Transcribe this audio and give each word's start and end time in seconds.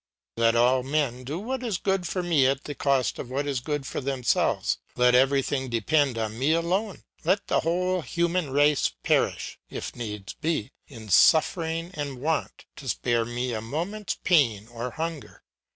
Let 0.35 0.55
all 0.55 0.81
men 0.81 1.23
do 1.23 1.37
what 1.37 1.61
is 1.61 1.77
good 1.77 2.07
for 2.07 2.23
me 2.23 2.47
at 2.47 2.63
the 2.63 2.73
cost 2.73 3.19
of 3.19 3.29
what 3.29 3.45
is 3.45 3.59
good 3.59 3.85
for 3.85 4.01
themselves; 4.01 4.79
let 4.95 5.13
everything 5.13 5.69
depend 5.69 6.17
on 6.17 6.39
me 6.39 6.53
alone; 6.53 7.03
let 7.23 7.45
the 7.45 7.59
whole 7.59 8.01
human 8.01 8.49
race 8.49 8.91
perish, 9.03 9.59
if 9.69 9.95
needs 9.95 10.33
be, 10.33 10.71
in 10.87 11.09
suffering 11.09 11.91
and 11.93 12.19
want, 12.19 12.65
to 12.77 12.89
spare 12.89 13.25
me 13.25 13.53
a 13.53 13.61
moment's 13.61 14.17
pain 14.23 14.67
or 14.69 14.89
hunger. 14.89 15.43